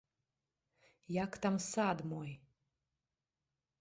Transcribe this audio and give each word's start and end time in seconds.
Як 1.23 1.31
там 1.45 1.55
сад 1.69 1.97
мой? 2.15 2.31